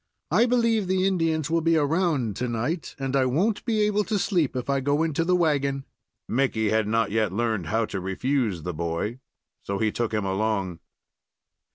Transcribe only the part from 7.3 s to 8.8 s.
learned how to refuse the